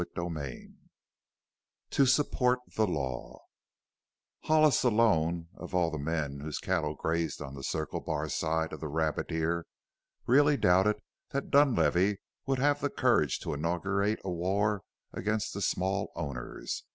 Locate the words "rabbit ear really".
8.87-10.57